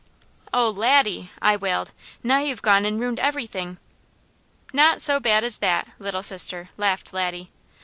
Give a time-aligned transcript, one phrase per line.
[0.51, 1.93] "Oh Laddie," I wailed,
[2.23, 3.77] "now you've gone and ruined everything!"
[4.73, 7.51] "Not so bad as that, Little Sister," laughed Laddie.